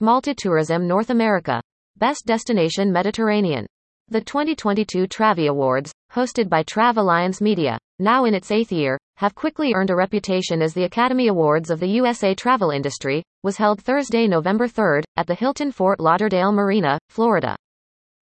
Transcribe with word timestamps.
Malta 0.00 0.32
Tourism 0.32 0.86
North 0.86 1.10
America. 1.10 1.60
Best 1.96 2.24
Destination 2.24 2.92
Mediterranean. 2.92 3.66
The 4.06 4.20
2022 4.20 5.08
Travvy 5.08 5.48
Awards, 5.48 5.90
hosted 6.12 6.48
by 6.48 6.62
Trav 6.62 6.98
Alliance 6.98 7.40
Media, 7.40 7.76
now 7.98 8.24
in 8.24 8.32
its 8.32 8.52
eighth 8.52 8.70
year, 8.70 8.96
have 9.16 9.34
quickly 9.34 9.72
earned 9.74 9.90
a 9.90 9.96
reputation 9.96 10.62
as 10.62 10.72
the 10.72 10.84
Academy 10.84 11.26
Awards 11.26 11.68
of 11.68 11.80
the 11.80 11.88
USA 11.88 12.32
travel 12.32 12.70
industry, 12.70 13.24
was 13.42 13.56
held 13.56 13.82
Thursday, 13.82 14.28
November 14.28 14.68
3rd, 14.68 15.02
at 15.16 15.26
the 15.26 15.34
Hilton 15.34 15.72
Fort 15.72 15.98
Lauderdale 15.98 16.52
Marina, 16.52 16.96
Florida. 17.08 17.56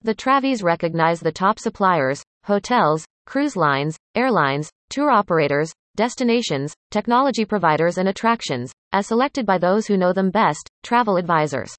The 0.00 0.14
Travvys 0.14 0.64
recognize 0.64 1.20
the 1.20 1.30
top 1.30 1.58
suppliers, 1.58 2.22
hotels, 2.44 3.04
cruise 3.26 3.54
lines, 3.54 3.98
airlines, 4.14 4.70
tour 4.88 5.10
operators, 5.10 5.74
destinations, 5.96 6.74
technology 6.90 7.44
providers 7.44 7.98
and 7.98 8.08
attractions, 8.08 8.70
as 8.92 9.06
selected 9.06 9.44
by 9.44 9.58
those 9.58 9.86
who 9.86 9.96
know 9.96 10.12
them 10.12 10.30
best, 10.30 10.68
travel 10.82 11.16
advisors. 11.16 11.74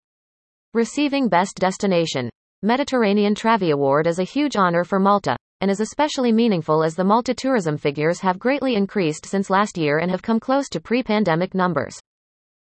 Receiving 0.74 1.30
Best 1.30 1.56
Destination 1.56 2.30
Mediterranean 2.64 3.36
Travvy 3.36 3.72
Award 3.72 4.08
is 4.08 4.20
a 4.20 4.24
huge 4.24 4.56
honor 4.56 4.84
for 4.84 5.00
Malta, 5.00 5.38
and 5.62 5.72
is 5.72 5.80
especially 5.80 6.32
meaningful 6.32 6.84
as 6.84 6.96
the 6.96 7.04
Malta 7.04 7.34
tourism 7.34 7.78
figures 7.78 8.20
have 8.20 8.40
greatly 8.40 8.76
increased 8.76 9.26
since 9.26 9.50
last 9.50 9.78
year 9.78 10.00
and 10.00 10.12
have 10.12 10.22
come 10.22 10.40
close 10.40 10.68
to 10.70 10.82
pre-pandemic 10.82 11.56
numbers. 11.56 11.98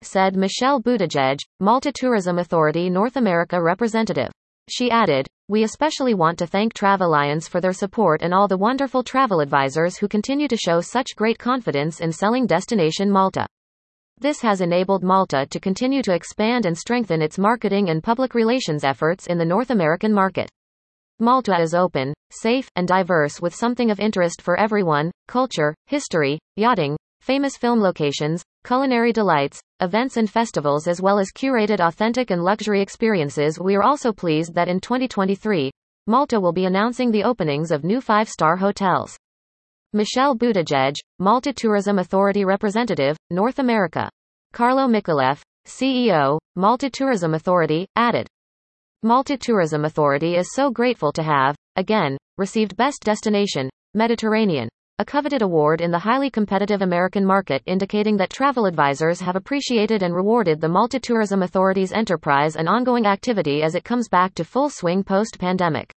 Said 0.02 0.36
Michelle 0.36 0.80
Buttigieg, 0.80 1.40
Malta 1.60 1.92
Tourism 1.92 2.38
Authority 2.38 2.88
North 2.88 3.16
America 3.16 3.62
representative. 3.62 4.30
She 4.72 4.88
added, 4.88 5.26
We 5.48 5.64
especially 5.64 6.14
want 6.14 6.38
to 6.38 6.46
thank 6.46 6.74
Trav 6.74 7.00
Alliance 7.00 7.48
for 7.48 7.60
their 7.60 7.72
support 7.72 8.22
and 8.22 8.32
all 8.32 8.46
the 8.46 8.56
wonderful 8.56 9.02
travel 9.02 9.40
advisors 9.40 9.96
who 9.96 10.06
continue 10.06 10.46
to 10.46 10.56
show 10.56 10.80
such 10.80 11.16
great 11.16 11.40
confidence 11.40 12.00
in 12.00 12.12
selling 12.12 12.46
Destination 12.46 13.10
Malta. 13.10 13.46
This 14.20 14.40
has 14.42 14.60
enabled 14.60 15.02
Malta 15.02 15.44
to 15.50 15.58
continue 15.58 16.02
to 16.02 16.14
expand 16.14 16.66
and 16.66 16.78
strengthen 16.78 17.20
its 17.20 17.36
marketing 17.36 17.90
and 17.90 18.00
public 18.00 18.32
relations 18.32 18.84
efforts 18.84 19.26
in 19.26 19.38
the 19.38 19.44
North 19.44 19.70
American 19.70 20.12
market. 20.12 20.48
Malta 21.18 21.60
is 21.60 21.74
open, 21.74 22.14
safe, 22.30 22.70
and 22.76 22.86
diverse 22.86 23.40
with 23.40 23.52
something 23.52 23.90
of 23.90 23.98
interest 23.98 24.40
for 24.40 24.56
everyone 24.56 25.10
culture, 25.26 25.74
history, 25.86 26.38
yachting, 26.54 26.96
famous 27.20 27.56
film 27.56 27.80
locations, 27.80 28.42
culinary 28.64 29.12
delights, 29.12 29.60
events 29.80 30.16
and 30.16 30.28
festivals, 30.28 30.86
as 30.86 31.00
well 31.00 31.18
as 31.18 31.32
curated 31.32 31.80
authentic 31.80 32.30
and 32.30 32.42
luxury 32.42 32.80
experiences. 32.80 33.58
We 33.58 33.76
are 33.76 33.82
also 33.82 34.12
pleased 34.12 34.54
that 34.54 34.68
in 34.68 34.80
2023, 34.80 35.70
Malta 36.06 36.40
will 36.40 36.52
be 36.52 36.64
announcing 36.64 37.10
the 37.10 37.24
openings 37.24 37.70
of 37.70 37.84
new 37.84 38.00
five 38.00 38.28
star 38.28 38.56
hotels. 38.56 39.16
Michelle 39.92 40.36
Buttigieg, 40.36 40.94
Malta 41.18 41.52
Tourism 41.52 41.98
Authority 41.98 42.44
Representative, 42.44 43.16
North 43.30 43.58
America. 43.58 44.08
Carlo 44.52 44.88
Micallef, 44.88 45.40
CEO, 45.66 46.38
Malta 46.56 46.88
Tourism 46.90 47.34
Authority, 47.34 47.86
added. 47.96 48.26
Malta 49.02 49.36
Tourism 49.36 49.84
Authority 49.84 50.36
is 50.36 50.52
so 50.54 50.70
grateful 50.70 51.12
to 51.12 51.22
have, 51.22 51.56
again, 51.76 52.16
received 52.38 52.76
Best 52.76 53.02
Destination, 53.02 53.70
Mediterranean, 53.94 54.68
a 55.00 55.04
coveted 55.04 55.40
award 55.40 55.80
in 55.80 55.90
the 55.90 55.98
highly 55.98 56.28
competitive 56.28 56.82
American 56.82 57.24
market 57.24 57.62
indicating 57.64 58.18
that 58.18 58.28
travel 58.28 58.66
advisors 58.66 59.18
have 59.18 59.34
appreciated 59.34 60.02
and 60.02 60.14
rewarded 60.14 60.60
the 60.60 60.68
Malta 60.68 61.00
Tourism 61.00 61.42
Authority's 61.42 61.90
enterprise 61.90 62.54
and 62.54 62.68
ongoing 62.68 63.06
activity 63.06 63.62
as 63.62 63.74
it 63.74 63.82
comes 63.82 64.10
back 64.10 64.34
to 64.34 64.44
full 64.44 64.68
swing 64.68 65.02
post-pandemic. 65.02 65.90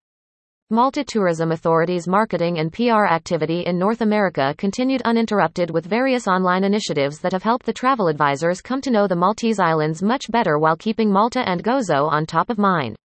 Malta 0.69 1.03
Tourism 1.03 1.51
Authority's 1.51 2.07
marketing 2.07 2.59
and 2.59 2.71
PR 2.71 3.07
activity 3.07 3.61
in 3.61 3.79
North 3.79 4.01
America 4.01 4.53
continued 4.59 5.01
uninterrupted 5.01 5.71
with 5.71 5.87
various 5.87 6.27
online 6.27 6.63
initiatives 6.63 7.17
that 7.21 7.31
have 7.31 7.41
helped 7.41 7.65
the 7.65 7.73
travel 7.73 8.07
advisors 8.07 8.61
come 8.61 8.81
to 8.81 8.91
know 8.91 9.07
the 9.07 9.15
Maltese 9.15 9.59
islands 9.59 10.03
much 10.03 10.29
better 10.29 10.59
while 10.59 10.77
keeping 10.77 11.11
Malta 11.11 11.41
and 11.49 11.63
Gozo 11.63 12.07
on 12.07 12.27
top 12.27 12.51
of 12.51 12.59
mind. 12.59 12.95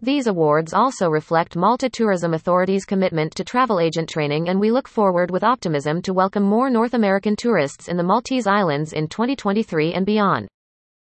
These 0.00 0.26
awards 0.26 0.74
also 0.74 1.08
reflect 1.08 1.56
Malta 1.56 1.88
Tourism 1.88 2.34
Authority's 2.34 2.84
commitment 2.84 3.34
to 3.36 3.44
travel 3.44 3.80
agent 3.80 4.08
training 4.08 4.48
and 4.48 4.58
we 4.58 4.70
look 4.70 4.88
forward 4.88 5.30
with 5.30 5.44
optimism 5.44 6.02
to 6.02 6.12
welcome 6.12 6.42
more 6.42 6.68
North 6.68 6.94
American 6.94 7.36
tourists 7.36 7.88
in 7.88 7.96
the 7.96 8.02
Maltese 8.02 8.46
Islands 8.46 8.92
in 8.92 9.08
2023 9.08 9.94
and 9.94 10.04
beyond. 10.04 10.48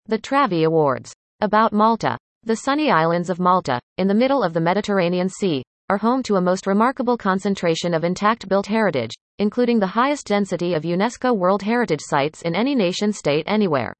The 0.07 0.19
Travvy 0.19 0.65
Awards. 0.65 1.13
About 1.41 1.73
Malta. 1.73 2.17
The 2.43 2.57
sunny 2.57 2.91
islands 2.91 3.29
of 3.29 3.39
Malta, 3.39 3.79
in 3.97 4.07
the 4.07 4.13
middle 4.13 4.43
of 4.43 4.53
the 4.53 4.61
Mediterranean 4.61 5.29
Sea, 5.29 5.63
are 5.89 5.97
home 5.97 6.21
to 6.23 6.35
a 6.35 6.41
most 6.41 6.67
remarkable 6.67 7.17
concentration 7.17 7.93
of 7.93 8.03
intact 8.03 8.47
built 8.47 8.67
heritage, 8.67 9.15
including 9.39 9.79
the 9.79 9.87
highest 9.87 10.27
density 10.27 10.73
of 10.73 10.83
UNESCO 10.83 11.35
World 11.35 11.61
Heritage 11.61 12.01
Sites 12.03 12.41
in 12.41 12.53
any 12.55 12.75
nation 12.75 13.11
state 13.11 13.45
anywhere. 13.47 13.93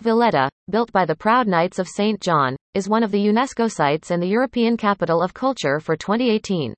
Valletta, 0.00 0.48
built 0.70 0.92
by 0.92 1.04
the 1.04 1.14
proud 1.14 1.46
Knights 1.46 1.78
of 1.78 1.88
St. 1.88 2.20
John, 2.20 2.56
is 2.74 2.88
one 2.88 3.02
of 3.02 3.10
the 3.10 3.26
UNESCO 3.26 3.70
sites 3.70 4.10
and 4.10 4.22
the 4.22 4.26
European 4.26 4.78
Capital 4.78 5.22
of 5.22 5.34
Culture 5.34 5.78
for 5.78 5.94
2018. 5.94 6.72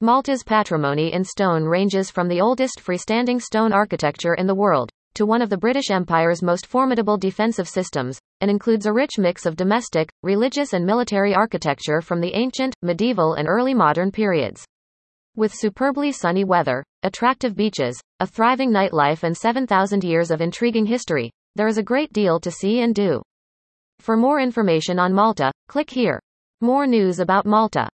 Malta's 0.00 0.42
patrimony 0.42 1.12
in 1.12 1.22
stone 1.22 1.64
ranges 1.64 2.10
from 2.10 2.28
the 2.28 2.40
oldest 2.40 2.80
freestanding 2.80 3.38
stone 3.38 3.70
architecture 3.70 4.32
in 4.32 4.46
the 4.46 4.54
world, 4.54 4.88
to 5.12 5.26
one 5.26 5.42
of 5.42 5.50
the 5.50 5.58
British 5.58 5.90
Empire's 5.90 6.42
most 6.42 6.66
formidable 6.66 7.18
defensive 7.18 7.68
systems, 7.68 8.18
and 8.40 8.50
includes 8.50 8.86
a 8.86 8.92
rich 8.92 9.18
mix 9.18 9.44
of 9.44 9.54
domestic, 9.54 10.08
religious 10.22 10.72
and 10.72 10.86
military 10.86 11.34
architecture 11.34 12.00
from 12.00 12.22
the 12.22 12.34
ancient, 12.34 12.74
medieval 12.80 13.34
and 13.34 13.48
early 13.48 13.74
modern 13.74 14.10
periods. 14.10 14.64
With 15.36 15.54
superbly 15.54 16.10
sunny 16.10 16.44
weather, 16.44 16.82
attractive 17.02 17.54
beaches, 17.54 18.00
a 18.18 18.26
thriving 18.26 18.70
nightlife 18.70 19.24
and 19.24 19.36
7,000 19.36 20.04
years 20.04 20.30
of 20.30 20.40
intriguing 20.40 20.86
history, 20.86 21.30
there 21.54 21.68
is 21.68 21.76
a 21.76 21.82
great 21.82 22.14
deal 22.14 22.40
to 22.40 22.50
see 22.50 22.80
and 22.80 22.94
do. 22.94 23.20
For 24.00 24.16
more 24.16 24.40
information 24.40 24.98
on 24.98 25.12
Malta, 25.12 25.52
click 25.68 25.90
here. 25.90 26.20
More 26.60 26.86
news 26.86 27.18
about 27.18 27.46
Malta. 27.46 27.88